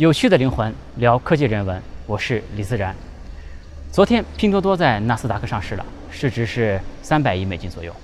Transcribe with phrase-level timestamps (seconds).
[0.00, 2.96] 有趣的灵魂聊科技人文，我是李自然。
[3.92, 7.94] 昨天，拼多多在纳斯达克上市了，市值是三百亿美金左右。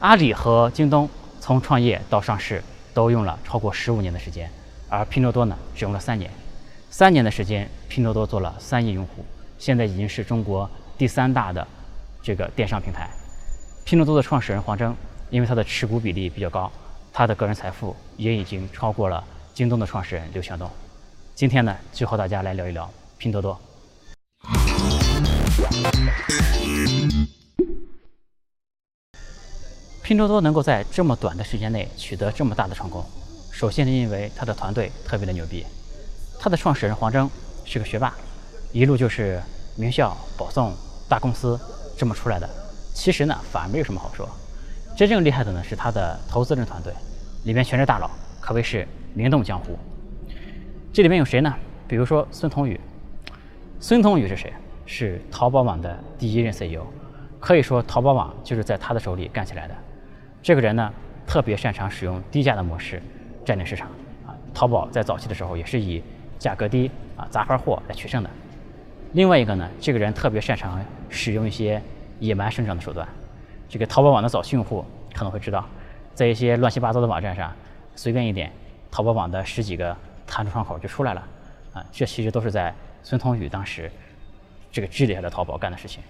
[0.00, 1.08] 阿里和京东
[1.38, 2.60] 从创业到上市
[2.92, 4.50] 都用了超过十五年的时间，
[4.88, 6.28] 而拼多多呢，只用了三年。
[6.90, 9.24] 三年的时间，拼多多做了三亿用户，
[9.60, 10.68] 现在已经是中国
[10.98, 11.64] 第三大的
[12.20, 13.08] 这个电商平台。
[13.84, 14.92] 拼多多的创始人黄峥，
[15.30, 16.68] 因为他的持股比例比较高，
[17.12, 19.22] 他的个人财富也已经超过了
[19.60, 20.70] 京东的创始人刘强东。
[21.34, 23.60] 今天呢，就和大家来聊一聊拼多多。
[30.02, 33.04] 拼多多能够在这么短的时间内取得这么大的成功，
[33.52, 35.66] 首先是因为他的团队特别的牛逼。
[36.38, 37.30] 他的创始人黄峥
[37.66, 38.14] 是个学霸，
[38.72, 39.42] 一路就是
[39.76, 40.74] 名校、保送、
[41.06, 41.60] 大公司
[41.98, 42.48] 这么出来的。
[42.94, 44.26] 其实呢，反而没有什么好说。
[44.96, 46.94] 真正厉害的呢是他的投资人团队，
[47.44, 49.78] 里面全是大佬，可谓是灵动江湖。
[50.92, 51.54] 这里面有谁呢？
[51.86, 52.78] 比如说孙彤宇。
[53.78, 54.52] 孙彤宇是谁？
[54.86, 56.82] 是淘宝网的第一任 CEO，
[57.38, 59.74] 可以说淘宝网就是在他的手里干起来的。
[60.42, 60.92] 这个人呢，
[61.26, 63.00] 特别擅长使用低价的模式
[63.44, 63.88] 占领市场
[64.26, 64.34] 啊。
[64.52, 66.02] 淘宝在早期的时候也是以
[66.38, 68.30] 价格低啊杂牌货来取胜的。
[69.12, 71.80] 另外一个呢，这个人特别擅长使用一些
[72.18, 73.06] 野蛮生长的手段。
[73.68, 75.64] 这个淘宝网的早期用户可能会知道，
[76.14, 77.52] 在一些乱七八糟的网站上，
[77.94, 78.50] 随便一点，
[78.90, 79.96] 淘宝网的十几个
[80.26, 81.26] 弹出窗口就出来了
[81.72, 81.84] 啊。
[81.92, 83.90] 这其实都是在孙彤宇当时
[84.72, 86.02] 这个治理下的淘宝干的事情。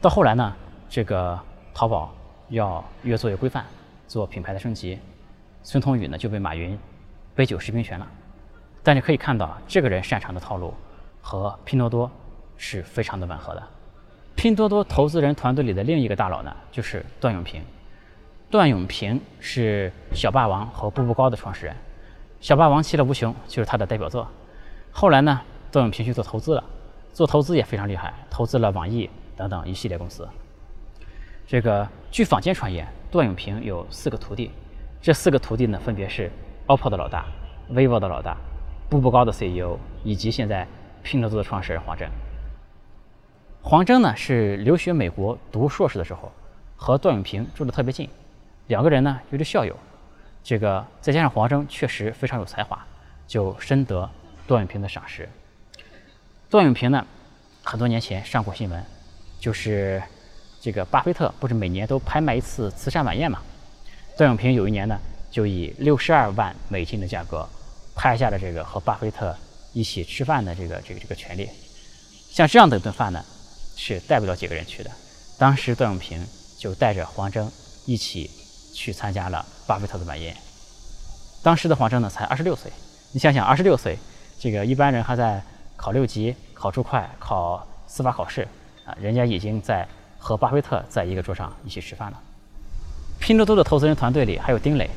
[0.00, 0.54] 到后来呢，
[0.88, 1.38] 这个
[1.74, 2.14] 淘宝
[2.48, 3.64] 要越做越规范，
[4.06, 4.98] 做品牌的升级，
[5.62, 6.78] 孙彤宇呢就被马云
[7.34, 8.06] 杯酒释兵权了。
[8.82, 10.72] 但你可以看到，这个人擅长的套路
[11.20, 12.10] 和拼多多
[12.56, 13.62] 是非常的吻合的。
[14.36, 17.60] 拼多多投资人团队里的另一个大佬呢，就是段永平。
[18.50, 21.76] 段永平是小霸王和步步高的创始人，
[22.40, 24.26] 小霸王其乐无穷就是他的代表作。
[24.90, 25.38] 后来呢，
[25.70, 26.64] 段永平去做投资了，
[27.12, 30.26] 做投资也非常厉害，投资了网易等等一系列公司。
[31.46, 34.50] 这个据坊间传言，段永平有四个徒弟，
[35.02, 36.32] 这四个徒弟呢，分别是
[36.68, 37.26] OPPO 的老大、
[37.70, 38.34] vivo 的老大、
[38.88, 40.66] 步步高的 CEO 以及现在
[41.02, 42.08] 拼多多的创始人黄峥。
[43.60, 46.32] 黄峥呢是留学美国读硕士的时候，
[46.76, 48.08] 和段永平住的特别近，
[48.68, 49.76] 两个人呢又是校友，
[50.44, 52.86] 这个再加上黄峥确实非常有才华，
[53.26, 54.08] 就深得
[54.46, 55.28] 段永平的赏识。
[56.48, 57.04] 段永平呢，
[57.62, 58.84] 很多年前上过新闻，
[59.40, 60.02] 就是
[60.60, 63.42] 这个巴菲特不是每年都拍卖一次慈善晚宴嘛？
[64.16, 64.98] 段永平有一年呢，
[65.30, 67.48] 就以六十二万美金的价格
[67.94, 69.36] 拍下了这个和巴菲特
[69.72, 71.48] 一起吃饭的这个这个这个权利。
[72.30, 73.24] 像这样的一顿饭呢？
[73.80, 74.90] 是带不了几个人去的。
[75.38, 76.26] 当时段永平
[76.58, 77.48] 就带着黄峥
[77.86, 78.28] 一起
[78.78, 80.32] 去参加了巴菲特的晚宴。
[81.42, 82.70] 当时的黄峥呢才二十六岁，
[83.10, 83.98] 你想想二十六岁，
[84.38, 85.42] 这个一般人还在
[85.76, 88.46] 考六级、考注会、考司法考试
[88.86, 89.86] 啊，人家已经在
[90.16, 92.20] 和巴菲特在一个桌上一起吃饭了。
[93.18, 94.88] 拼多多的投资人团队里还有丁磊，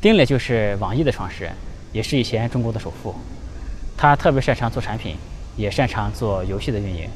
[0.00, 1.52] 丁磊就是网易的创始人，
[1.92, 3.14] 也是以前中国的首富。
[3.94, 5.16] 他特别擅长做产品，
[5.54, 7.06] 也擅长做游戏的运营。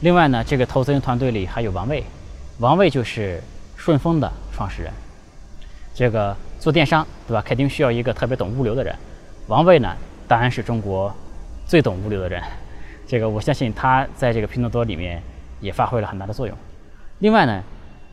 [0.00, 2.04] 另外呢，这个投资人团队里还有王卫，
[2.58, 3.42] 王卫就是
[3.76, 4.92] 顺丰的创始人。
[5.98, 7.42] 这个做电商，对吧？
[7.44, 8.94] 肯定需要一个特别懂物流的人。
[9.48, 9.92] 王卫呢，
[10.28, 11.12] 当然是中国
[11.66, 12.40] 最懂物流的人。
[13.04, 15.20] 这个我相信他在这个拼多多里面
[15.60, 16.56] 也发挥了很大的作用。
[17.18, 17.60] 另外呢，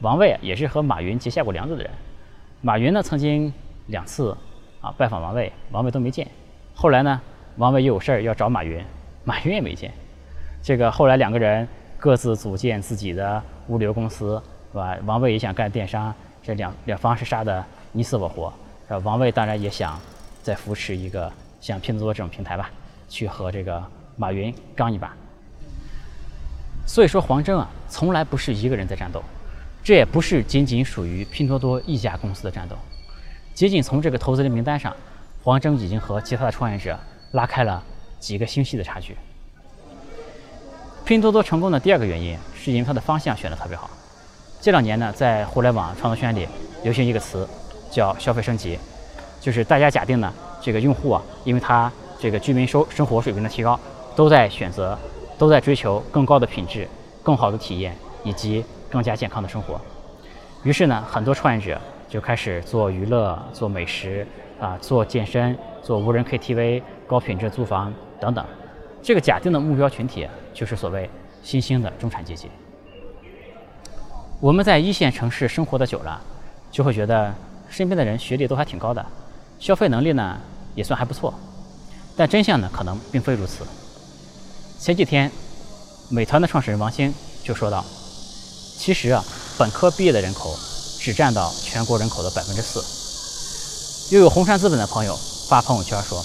[0.01, 1.91] 王卫也是和马云结下过梁子的人。
[2.61, 3.53] 马云呢，曾经
[3.85, 4.35] 两次
[4.81, 6.27] 啊拜访王卫，王卫都没见。
[6.73, 7.21] 后来呢，
[7.57, 8.83] 王卫又有事儿要找马云，
[9.23, 9.93] 马云也没见。
[10.63, 11.67] 这个后来两个人
[11.99, 14.41] 各自组建自己的物流公司，
[14.71, 14.97] 是吧？
[15.05, 17.63] 王卫也想干电商，这两两方是杀的
[17.95, 18.53] 你死我活。
[18.87, 18.99] 是吧？
[18.99, 19.99] 王卫当然也想
[20.43, 22.69] 再扶持一个像拼多多这种平台吧，
[23.09, 23.83] 去和这个
[24.15, 25.11] 马云刚一把。
[26.85, 29.23] 所以说，黄峥啊，从来不是一个人在战斗，
[29.83, 32.75] 这也不是仅仅属于拼多多一家公司的战斗。
[33.55, 34.95] 仅仅从这个投资人名单上，
[35.41, 36.99] 黄峥已经和其他的创业者
[37.31, 37.83] 拉开了
[38.19, 39.17] 几个星系的差距。
[41.05, 43.89] 拼多多成功的第二个原因，是因为它的方向选的特别好。
[44.61, 46.47] 这两年呢，在互联网创作圈里
[46.83, 47.47] 流行一个词，
[47.89, 48.77] 叫消费升级，
[49.39, 53.79] 就是大家假定呢，这个用户啊，因为他这个居民收生活水平的提高，
[54.15, 54.97] 都在选择，
[55.37, 56.87] 都在追求更高的品质、
[57.23, 59.79] 更好的体验以及更加健康的生活。
[60.63, 61.79] 于是呢，很多创业者
[62.09, 64.25] 就开始做娱乐、做美食
[64.59, 68.43] 啊、做健身、做无人 KTV、高品质租房等等。
[69.03, 71.07] 这个假定的目标群体就是所谓
[71.43, 72.49] 新兴的中产阶级。
[74.39, 76.19] 我们在一线城市生活的久了，
[76.71, 77.33] 就会觉得
[77.69, 79.05] 身边的人学历都还挺高的，
[79.59, 80.37] 消费能力呢
[80.75, 81.33] 也算还不错。
[82.15, 83.65] 但真相呢，可能并非如此。
[84.79, 85.31] 前几天，
[86.09, 87.13] 美团的创始人王兴
[87.43, 87.83] 就说到
[88.77, 89.23] ：“其实啊，
[89.57, 90.57] 本科毕业的人口
[90.99, 92.83] 只占到全国人口的百分之四。”
[94.15, 96.23] 又有红杉资本的朋友发朋友圈说：“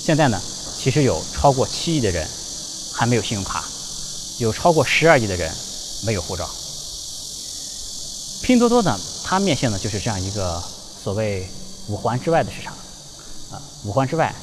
[0.00, 0.40] 现在呢，
[0.78, 2.26] 其实有超过七亿的人
[2.94, 3.64] 还没有信用卡，
[4.38, 5.52] 有超过十二亿的人
[6.04, 6.48] 没有护照。”
[8.42, 10.62] 拼多多呢，它面向的就是这样一个
[11.06, 11.46] 所谓
[11.88, 13.54] 五环之外的市场啊，
[13.84, 14.34] 五环之外。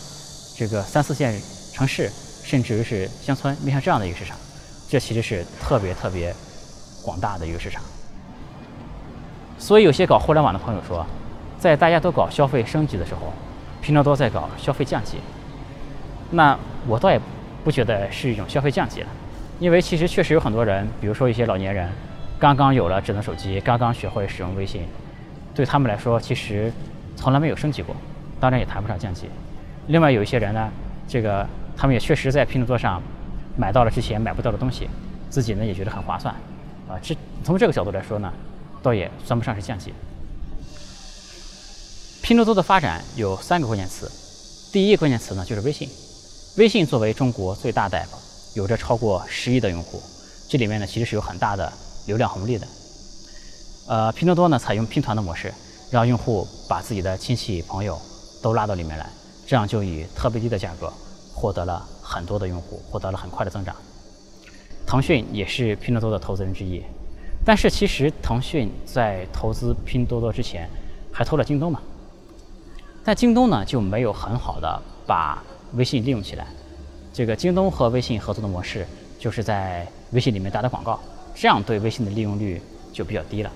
[0.55, 1.37] 这个三四线
[1.73, 2.09] 城市，
[2.41, 4.37] 甚至于是乡村，面向这样的一个市场，
[4.87, 6.33] 这其实是特别特别
[7.03, 7.83] 广大的一个市场。
[9.59, 11.05] 所以有些搞互联网的朋友说，
[11.59, 13.33] 在大家都搞消费升级的时候，
[13.81, 15.17] 拼多多在搞消费降级。
[16.31, 16.57] 那
[16.87, 17.19] 我倒也
[17.65, 19.07] 不觉得是一种消费降级了，
[19.59, 21.89] 因为其实确实有很多人，比如说一些老年人，
[22.39, 24.87] 刚刚有了智能手机，刚刚学会使用微信，
[25.55, 26.71] 对他们来说其实
[27.15, 27.95] 从来没有升级过，
[28.39, 29.29] 当然也谈不上降级。
[29.87, 30.69] 另外有一些人呢，
[31.07, 31.47] 这个
[31.77, 33.01] 他们也确实在拼多多上
[33.55, 34.89] 买到了之前买不到的东西，
[35.29, 36.33] 自己呢也觉得很划算，
[36.87, 38.31] 啊，这从这个角度来说呢，
[38.81, 39.93] 倒也算不上是降级。
[42.21, 44.09] 拼多多的发展有三个关键词，
[44.71, 45.89] 第一个关键词呢就是微信，
[46.57, 50.01] 微信作为中国最大的 app，有着超过十亿的用户，
[50.47, 51.71] 这里面呢其实是有很大的
[52.07, 52.65] 流量红利的。
[53.87, 55.53] 呃，拼多多呢采用拼团的模式，
[55.91, 57.99] 让用户把自己的亲戚朋友
[58.41, 59.09] 都拉到里面来。
[59.45, 60.91] 这样就以特别低的价格
[61.33, 63.75] 获得了很多的用户，获得了很快的增长。
[64.87, 66.81] 腾讯也是拼多多的投资人之一，
[67.45, 70.69] 但是其实腾讯在投资拼多多之前
[71.11, 71.81] 还投了京东嘛。
[73.03, 75.43] 但京东呢就没有很好的把
[75.73, 76.47] 微信利用起来。
[77.11, 78.87] 这个京东和微信合作的模式
[79.19, 80.97] 就是在微信里面打打广告，
[81.35, 82.61] 这样对微信的利用率
[82.93, 83.51] 就比较低了。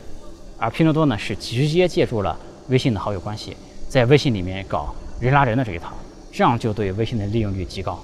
[0.58, 2.38] 而拼多多呢是直接借助了
[2.70, 3.56] 微信的好友关系，
[3.90, 4.94] 在微信里面搞。
[5.20, 5.94] 人拉人的这一套，
[6.32, 8.00] 这样就对微信的利用率极高。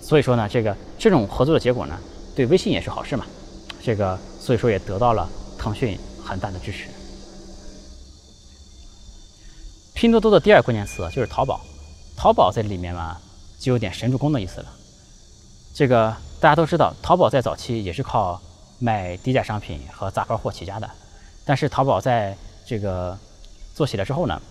[0.00, 1.98] 所以说呢，这个这种合作的结果呢，
[2.36, 3.26] 对微信也是好事嘛。
[3.82, 5.28] 这个所以说也得到了
[5.58, 6.86] 腾讯很大的支持。
[9.92, 11.60] 拼多多的第二关键词就是淘宝，
[12.16, 13.16] 淘宝在里面嘛，
[13.58, 14.66] 就有点神助攻的意思了。
[15.74, 18.40] 这个大家都知道，淘宝在早期也是靠
[18.78, 20.88] 卖低价商品和杂牌货起家的，
[21.46, 23.16] 但是淘宝在这个
[23.72, 24.42] 做起来之后呢，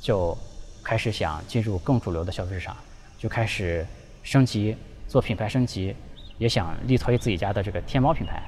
[0.00, 0.36] 就
[0.82, 2.74] 开始想进入更主流的消费市场，
[3.18, 3.86] 就开始
[4.22, 4.74] 升级
[5.06, 5.94] 做品牌升级，
[6.38, 8.42] 也想力推自己家的这个天猫品牌。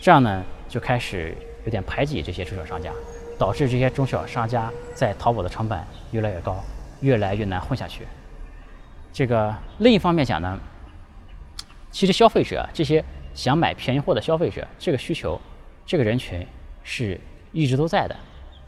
[0.00, 2.92] 这样呢，就开始有点排挤这些中小商家，
[3.36, 5.82] 导致这些中小商家在淘宝的成本
[6.12, 6.62] 越来越高，
[7.00, 8.06] 越来越难混下去。
[9.12, 10.60] 这个另一方面讲呢，
[11.90, 13.04] 其实消费者这些
[13.34, 15.40] 想买便宜货的消费者，这个需求，
[15.84, 16.46] 这个人群
[16.84, 17.20] 是
[17.50, 18.14] 一直都在的。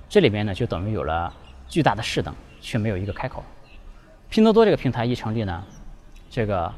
[0.09, 1.33] 这里面呢，就等于有了
[1.69, 2.35] 巨大的势能。
[2.59, 3.45] 却没有一个开口。
[4.29, 5.65] 拼多多这个平台一成立呢，
[6.29, 6.73] 这个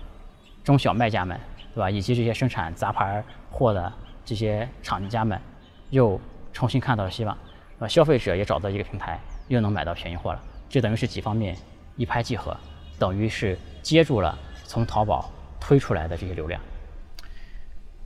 [0.63, 1.41] 中小卖家们，
[1.75, 1.89] 对吧？
[1.89, 3.91] 以及这些生产杂牌货的
[4.23, 5.41] 这些厂家们，
[5.89, 6.21] 又
[6.53, 7.35] 重新看到了希望，
[7.79, 10.43] 啊，消费者也找到一个平台，又能买到便宜货了。
[10.69, 11.57] 这等于是几方面
[11.97, 12.55] 一拍即合，
[12.99, 16.61] 等于是接住了从淘宝推出来的这些流量。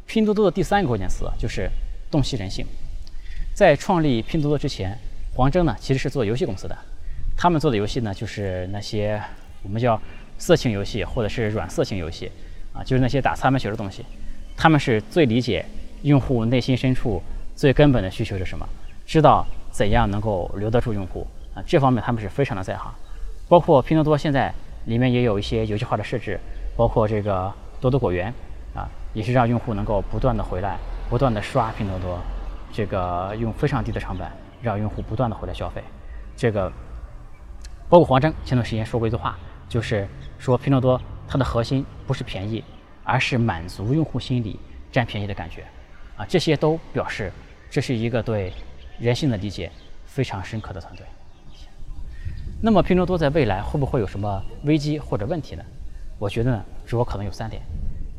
[0.07, 1.69] 拼多多的第三个关键词就是
[2.13, 2.65] 洞悉人性。
[3.55, 4.99] 在创立拼多多之前，
[5.35, 6.77] 黄峥呢其实是做游戏公司的。
[7.37, 9.21] 他们做的游戏呢，就是那些
[9.63, 10.01] 我们叫
[10.39, 12.31] 色情游戏，或者是软色情游戏，
[12.73, 14.05] 啊，就是那些打擦边球的东西。
[14.57, 15.65] 他们是最理解
[16.03, 17.23] 用户内心深处
[17.55, 18.67] 最根本的需求是什么，
[19.07, 21.63] 知道怎样能够留得住用户啊。
[21.67, 22.93] 这方面他们是非常的在行。
[23.49, 24.53] 包括拼多多现在
[24.87, 26.39] 里面也有一些游戏化的设置，
[26.77, 28.33] 包括这个多多果园
[28.75, 30.79] 啊，也是让用户能够不断的回来，
[31.11, 32.19] 不断的刷拼多多，
[32.73, 34.29] 这个用非常低的成本
[34.63, 35.85] 让用户不断的回来消费，
[36.35, 36.73] 这个。
[37.89, 39.39] 包括黄峥前段时间说过一句话，
[39.69, 40.99] 就是说拼多多
[41.29, 42.65] 它的核心不是便宜，
[43.05, 44.59] 而是满足用户心理
[44.91, 45.63] 占便宜的感觉，
[46.17, 47.31] 啊，这些都表示
[47.71, 48.51] 这是一个对
[48.99, 49.71] 人性的理解
[50.07, 51.05] 非常深刻的团队。
[52.63, 55.63] 那么拼多多在未来会不会有什么危机或者问题呢？
[56.19, 57.61] 我觉得呢，主要可能有三点。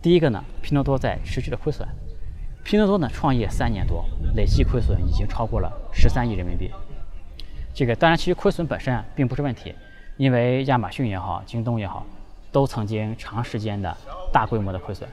[0.03, 1.88] 第一个呢，拼多多在持续的亏损。
[2.63, 4.05] 拼多多呢创业三年多，
[4.36, 6.72] 累计亏损已经超过了十三亿人民币。
[7.74, 9.75] 这个当然，其实亏损本身并不是问题，
[10.15, 12.05] 因为亚马逊也好，京东也好，
[12.51, 13.96] 都曾经长时间的
[14.32, 15.08] 大规模的亏损。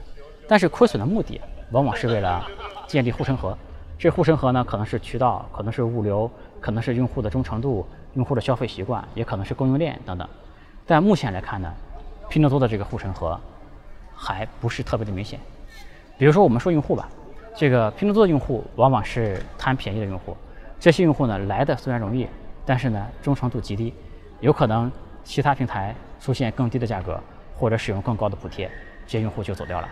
[0.47, 1.39] 但是亏损的目的
[1.71, 2.45] 往往是为了
[2.87, 3.57] 建立护城河，
[3.97, 6.29] 这护城河呢，可能是渠道，可能是物流，
[6.59, 10.27] 可能是用户的忠诚度、用户的消费习惯，也可能是供应链等等。
[10.85, 11.71] 但目前来看呢，
[12.29, 13.39] 拼多多的这个护城河
[14.15, 15.39] 还不是特别的明显。
[16.17, 17.09] 比如说我们说用户吧，
[17.55, 20.35] 这个拼多多的用户往往是贪便宜的用户，
[20.79, 22.27] 这些用户呢来的虽然容易。
[22.63, 23.91] 但是呢，忠诚度极低，
[24.39, 24.89] 有可能
[25.23, 27.19] 其他平台出现更低的价格，
[27.57, 28.69] 或者使用更高的补贴，
[29.07, 29.89] 这些用户就走掉了，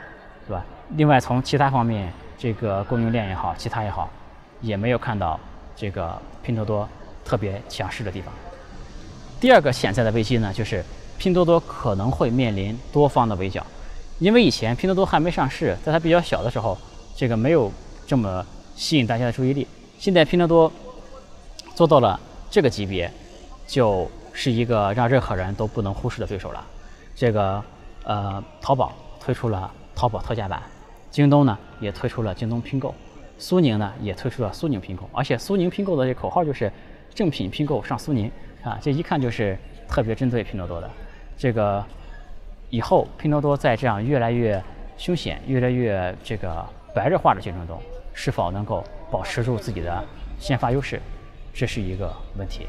[0.47, 0.63] 对吧？
[0.91, 4.07] 另外，从其他方面，这个供应链也好，其他也好，
[4.61, 5.37] 也没有看到
[5.75, 6.87] 这个拼多多
[7.25, 8.31] 特别强势的地方。
[9.41, 10.85] 第二个潜在的危机呢，就是
[11.17, 13.65] 拼多多可能会面临多方的围剿，
[14.19, 16.77] 因为以前拼多多还没上市，在它比较小的时候，
[17.19, 17.69] 这个没有
[18.07, 18.45] 这么
[18.77, 19.67] 吸引大家的注意力。
[19.97, 20.71] 现在拼多多
[21.75, 22.17] 做到了
[22.49, 23.11] 这个级别，
[23.67, 26.65] 就是一个让任何人都不能忽视的对手了。
[27.13, 27.61] 这个
[28.05, 30.63] 呃，淘宝推出了淘宝特价版，
[31.11, 32.95] 京东呢也推出了京东拼购，
[33.37, 36.71] 苏宁呢也推出了苏宁拼购，而且苏宁拼购的这口号就是
[37.13, 38.31] 正品拼购上苏宁。
[38.63, 39.59] 啊，这一看就是
[39.89, 40.89] 特别针对拼多多的。
[41.37, 41.83] 这个
[42.69, 44.63] 以后拼多多在这样越来越
[44.97, 47.81] 凶险、越来越这个白热化的竞争中，
[48.13, 50.03] 是否能够保持住自己的
[50.39, 51.01] 先发优势，
[51.53, 52.67] 这是一个问题。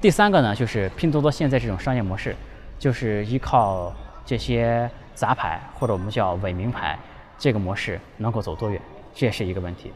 [0.00, 2.34] 第三个呢，就是拼多多现在这种商业模式，
[2.78, 3.92] 就是依靠
[4.24, 6.98] 这些杂牌或者我们叫伪名牌
[7.38, 8.80] 这个模式能够走多远，
[9.14, 9.92] 这也是一个问题。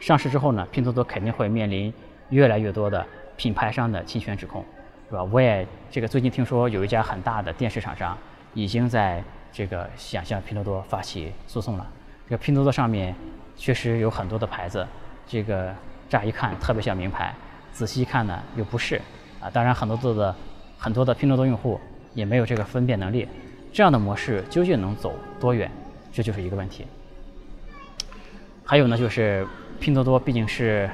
[0.00, 1.92] 上市之后呢，拼多多肯定会面临
[2.30, 3.06] 越来越多的。
[3.36, 4.62] 品牌商的侵权指控，
[5.08, 5.24] 是吧？
[5.24, 8.14] 我也这个最近听说有一家很大的电视厂商
[8.52, 11.86] 已经在这个想向拼多多发起诉讼了。
[12.30, 13.12] 这拼多多上面
[13.56, 14.86] 确实有很多的牌子，
[15.26, 15.74] 这个
[16.08, 17.34] 乍一看特别像名牌，
[17.72, 19.02] 仔细一看呢又不是
[19.40, 19.50] 啊。
[19.52, 20.32] 当然，很多的
[20.78, 21.80] 很多的拼多多用户
[22.14, 23.26] 也没有这个分辨能力。
[23.72, 25.68] 这样的模式究竟能走多远，
[26.12, 26.86] 这就是一个问题。
[28.64, 29.44] 还有呢，就是
[29.80, 30.88] 拼多多毕竟是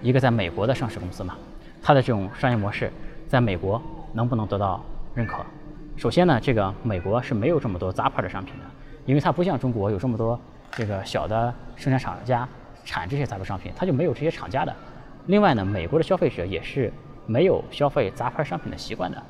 [0.00, 1.36] 一个在美国的上市公司嘛。
[1.82, 2.88] 它的这种商业模式
[3.26, 4.80] 在美国能不能得到
[5.12, 5.44] 认可？
[5.96, 8.64] 首先呢，这个美国是没有这么多杂牌的商品的，
[9.06, 10.40] 因为它不像中国有这么多
[10.72, 12.48] 这个小的生产厂家
[12.84, 14.74] 产这些杂牌商品，它就没有这些厂家的。
[15.26, 16.92] 另外呢，美国的消费者也是
[17.26, 19.22] 没有消费杂牌商品的习惯的。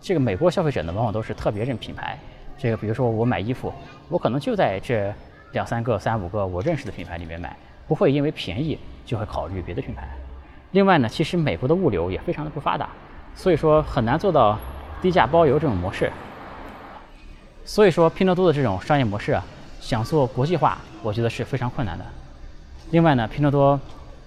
[0.00, 2.18] 这个美国消费者呢，往往都是特别认品牌。
[2.58, 3.72] 这个比如说我买衣服，
[4.08, 5.12] 我可能就在这
[5.52, 7.56] 两三个、三五个我认识的品牌里面买，
[7.86, 10.08] 不会因为便宜就会考虑别的品牌。
[10.72, 12.90] 另外呢，其实美国的物流也非常的不发达，
[13.34, 14.58] 所以说很难做到
[15.00, 16.10] 低价包邮这种模式。
[17.64, 19.44] 所以说拼多多的这种商业模式啊，
[19.80, 22.04] 想做国际化，我觉得是非常困难的。
[22.90, 23.80] 另外呢，拼多多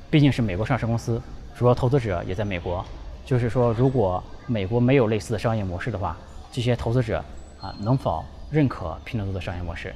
[0.10, 1.22] 毕竟是美国上市公司，
[1.56, 2.84] 主要投资者也在美国，
[3.26, 6.18] 就是说如果美国没有类似的商业模式的话，
[6.52, 7.24] 这些投资者
[7.62, 9.94] 啊能否认可拼多多的商业模式？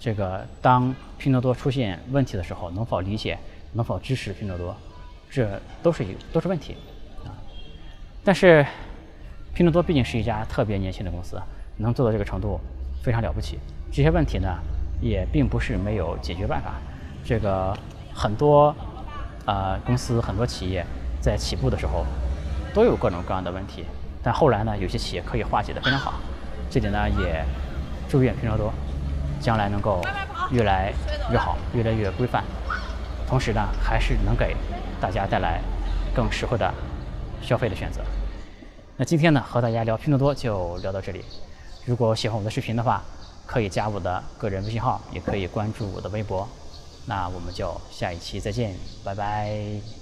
[0.00, 3.38] 这个当拼多多出现问题的时候，能否理解？
[3.74, 4.76] 能否支持拼多多？
[5.30, 6.76] 这都是一都是问题
[7.24, 7.32] 啊！
[8.22, 8.66] 但是
[9.54, 11.40] 拼多多毕竟是一家特别年轻的公司，
[11.78, 12.60] 能做到这个程度
[13.02, 13.58] 非常了不起。
[13.90, 14.58] 这些问题呢，
[15.02, 16.72] 也并不是没有解决办法。
[17.22, 17.76] 这个
[18.14, 18.74] 很多
[19.44, 20.86] 呃公司很多企业
[21.20, 22.06] 在起步的时候
[22.72, 23.84] 都有各种各样的问题，
[24.22, 26.14] 但后来呢，有些企业可以化解的非常好。
[26.70, 27.44] 这点呢，也
[28.08, 28.72] 祝愿拼多多
[29.38, 30.00] 将来能够
[30.50, 30.92] 越来
[31.30, 32.42] 越好，越来越规范，
[33.28, 34.56] 同时呢，还是能给。
[35.02, 35.60] 大家带来
[36.14, 36.72] 更实惠的
[37.42, 38.00] 消费的选择。
[38.96, 41.24] 那今天呢，和大家聊拼多多就聊到这里。
[41.84, 43.02] 如果喜欢我的视频的话，
[43.52, 46.48] 可以加我的个人微信号，也可以关注我的微博。
[47.04, 50.01] 那我们就下一期再见，拜拜。